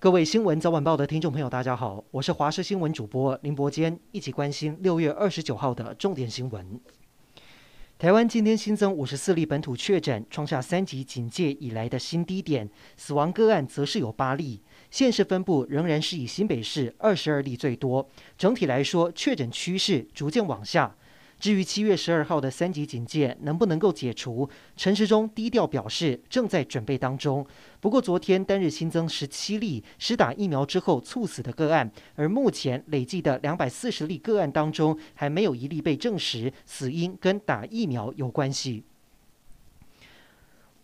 [0.00, 6.80] 各位新闻早晚报的听众朋友，大家好，我是华视新闻主播林伯坚，一起关心六月二十九号的重点新闻。
[7.98, 18.08] 台湾今天新增五十四例本土确诊，创下三级警戒以来的新低点，死亡个案则是有八例，县市分布仍然是以新北市二十二例最多。
[18.36, 20.94] 整体来说，确诊趋势逐渐往下。
[21.38, 27.46] 至于七月十二号的三级警戒能不能够解除，陈时中低调表示正在准备当中。
[27.80, 38.82] 不过昨天单日新增十七例施打疫苗之后猝死的个案，而目前累计的两百四十例个案当中，还没有一例被证实死因跟打疫苗有关系。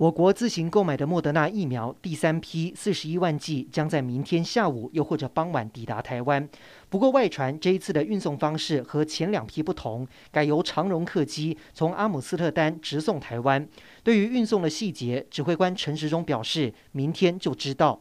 [0.00, 6.48] 我国自行购买的莫德纳疫苗第三批四十一万剂将在明天下午又或者傍晚抵达台湾。
[6.88, 13.68] 不过外传这一次的运送方式和前两批不同，改由长荣客机从阿姆斯特丹直送台湾。
[14.02, 18.00] 对于运送的细节，指挥官陈时中表示，明天就知道。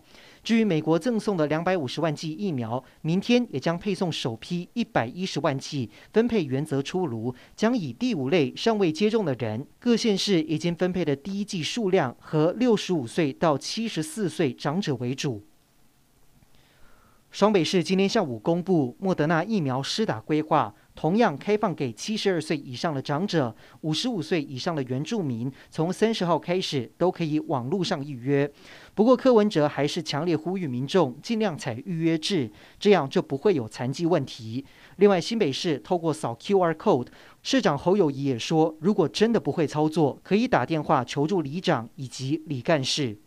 [0.49, 15.45] 至于美国赠送的两百五十万剂疫苗，明天也将配送首批一百一十万剂，分配原则出炉，将以第五类尚未接种的人，各县市已经分配的第一剂数量和六十五岁到七十四岁长者为主。
[17.31, 20.73] 双北市今天下午公布莫德纳疫苗施打规划。
[20.95, 28.51] 同样开放给七十二岁以上的长者、五十五岁以上的原住民，从三十号开始都可以网络上预约。
[28.93, 34.65] 不过柯文哲还是强烈呼吁民众尽量采预约制，这样就不会有残疾问题。
[34.97, 37.07] 另外，新北市透过扫 QR code，
[37.43, 43.17] 市长侯友宜也说，如果真的不会操作，可以打电话求助里长以及里干事。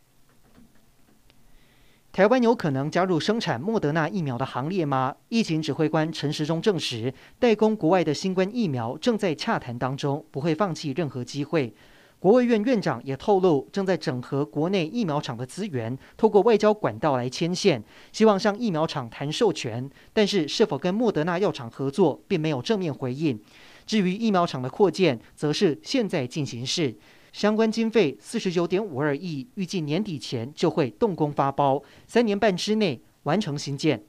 [2.13, 5.17] 台湾有可能加入生产莫德纳疫苗的行列吗？
[5.31, 11.73] 疫情指挥官陈时中证实，代工国外的新冠疫苗正在洽谈当中，不会放弃任何机会。
[12.19, 17.83] 国卫院院长也透露，正在整合国内疫苗厂的资源，透过外交管道来牵线，
[18.13, 19.89] 希望向疫苗厂谈授权。
[20.13, 23.41] 但是，是否跟莫德纳药厂合作，并没有正面回应。
[23.87, 26.95] 至于疫苗厂的扩建，则是现在进行式。
[27.33, 34.05] 相关经费四十九点五二亿，预计年底前就会动工发包，三年半之内完成新建。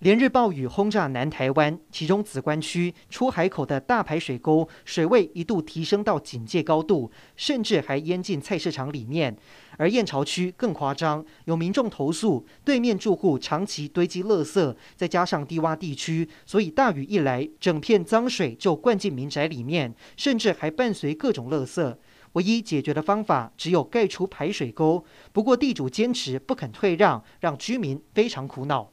[0.00, 9.34] 连日暴雨轰炸南台湾，其中梓官区出海口的大排水沟水位一度提升到警戒高度，甚至还淹进菜市场里面。
[9.78, 21.96] 而燕巢区更夸张，有民众投诉对面住户长期堆积垃圾，再加上低洼地区，所以大雨一来，整片脏水就灌进民宅里面，甚至还伴随各种垃圾。
[22.32, 25.02] 唯一解决的方法只有盖出排水沟，
[25.32, 28.92] 不过地主坚持不肯退让，让居民非常苦恼。